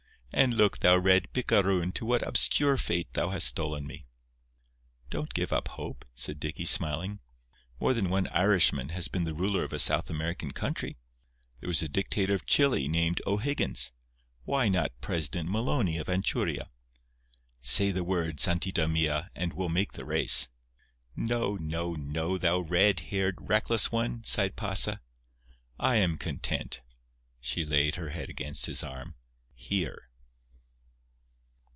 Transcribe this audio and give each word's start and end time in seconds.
And, 0.33 0.53
look, 0.55 0.79
thou 0.79 0.97
red 0.97 1.31
picaroon, 1.33 1.91
to 1.95 2.05
what 2.05 2.25
obscure 2.25 2.77
fate 2.77 3.11
thou 3.13 3.31
hast 3.31 3.47
stolen 3.47 3.85
me!" 3.85 4.05
"Don't 5.09 5.33
give 5.33 5.51
up 5.51 5.67
hope," 5.67 6.05
said 6.15 6.39
Dicky, 6.39 6.63
smiling. 6.63 7.19
"More 7.81 7.93
than 7.93 8.09
one 8.09 8.27
Irishman 8.27 8.89
has 8.89 9.09
been 9.09 9.25
the 9.25 9.33
ruler 9.33 9.65
of 9.65 9.73
a 9.73 9.77
South 9.77 10.09
American 10.09 10.51
country. 10.51 10.97
There 11.59 11.67
was 11.67 11.83
a 11.83 11.89
dictator 11.89 12.33
of 12.33 12.45
Chili 12.45 12.87
named 12.87 13.21
O'Higgins. 13.27 13.91
Why 14.45 14.69
not 14.69 14.85
a 14.97 15.01
President 15.01 15.49
Maloney, 15.51 15.97
of 15.97 16.07
Anchuria? 16.07 16.69
Say 17.59 17.91
the 17.91 18.05
word, 18.05 18.37
santita 18.37 18.89
mia, 18.89 19.29
and 19.35 19.51
we'll 19.51 19.69
make 19.69 19.91
the 19.91 20.05
race." 20.05 20.47
"No, 21.13 21.57
no, 21.57 21.91
no, 21.91 22.37
thou 22.37 22.59
red 22.61 23.01
haired, 23.01 23.35
reckless 23.41 23.91
one!" 23.91 24.23
sighed 24.23 24.55
Pasa; 24.55 25.01
"I 25.77 25.97
am 25.97 26.17
content"—she 26.17 27.65
laid 27.65 27.95
her 27.95 28.09
head 28.09 28.29
against 28.29 28.67
his 28.67 28.81
arm—"here." 28.81 30.03